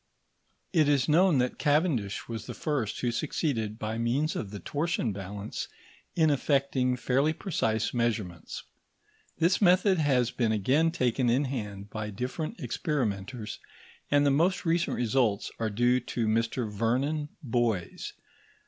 It 0.73 0.89
is 0.89 1.07
known 1.07 1.37
that 1.37 1.59
Cavendish 1.59 2.27
was 2.27 2.47
the 2.47 2.55
first 2.55 2.99
who 3.01 3.11
succeeded 3.11 3.77
by 3.77 3.99
means 3.99 4.35
of 4.35 4.49
the 4.49 4.59
torsion 4.59 5.13
balance 5.13 5.67
in 6.15 6.31
effecting 6.31 6.95
fairly 6.97 7.33
precise 7.33 7.93
measurements. 7.93 8.63
This 9.37 9.61
method 9.61 9.99
has 9.99 10.31
been 10.31 10.51
again 10.51 10.89
taken 10.89 11.29
in 11.29 11.45
hand 11.45 11.91
by 11.91 12.09
different 12.09 12.59
experimenters, 12.59 13.59
and 14.09 14.25
the 14.25 14.31
most 14.31 14.65
recent 14.65 14.97
results 14.97 15.51
are 15.59 15.69
due 15.69 15.99
to 15.99 16.25
Mr 16.25 16.67
Vernon 16.67 17.29
Boys. 17.43 18.13